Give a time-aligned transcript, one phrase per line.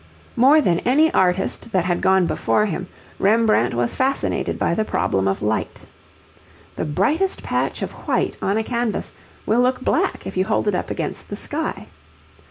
[0.35, 2.87] More than any artist that had gone before him,
[3.19, 5.85] Rembrandt was fascinated by the problem of light.
[6.75, 9.13] The brightest patch of white on a canvas
[9.45, 11.85] will look black if you hold it up against the sky.